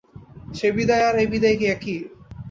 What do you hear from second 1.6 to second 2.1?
একই।